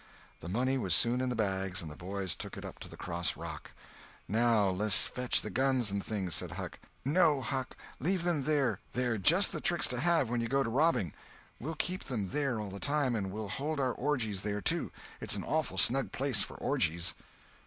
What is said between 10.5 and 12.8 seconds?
to robbing. We'll keep them there all the